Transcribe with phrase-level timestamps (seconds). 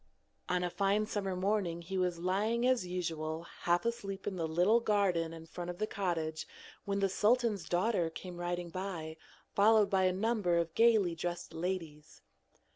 [0.49, 4.79] On a fine summer morning he was lying as usual half asleep in the little
[4.79, 6.47] garden in front of the cottage
[6.85, 9.15] when the sultan's daughter came riding by,
[9.53, 12.23] followed by a number of gaily dressed ladies.